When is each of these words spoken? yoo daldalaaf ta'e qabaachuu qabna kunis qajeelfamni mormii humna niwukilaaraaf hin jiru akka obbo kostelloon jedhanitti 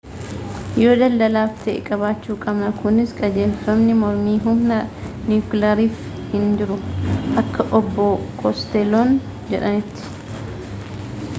yoo 0.83 0.93
daldalaaf 0.99 1.57
ta'e 1.65 1.73
qabaachuu 1.89 2.37
qabna 2.45 2.69
kunis 2.77 3.11
qajeelfamni 3.19 3.97
mormii 3.99 4.33
humna 4.45 4.79
niwukilaaraaf 5.27 5.99
hin 6.31 6.47
jiru 6.61 6.77
akka 7.43 7.67
obbo 7.81 8.07
kostelloon 8.41 9.13
jedhanitti 9.53 10.11